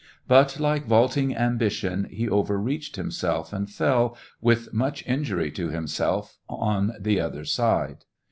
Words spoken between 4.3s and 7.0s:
with much injury to himself, on